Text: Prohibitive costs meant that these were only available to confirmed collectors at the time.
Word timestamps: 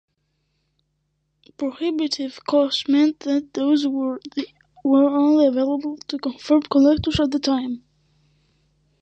Prohibitive 1.57 2.39
costs 2.47 2.87
meant 2.87 3.19
that 3.19 3.53
these 3.53 3.85
were 3.85 4.19
only 5.15 5.45
available 5.45 5.97
to 6.07 6.17
confirmed 6.17 6.71
collectors 6.71 7.19
at 7.19 7.29
the 7.29 7.37
time. 7.37 7.83